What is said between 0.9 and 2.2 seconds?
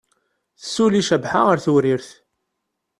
Cabḥa ɣer Tewrirt.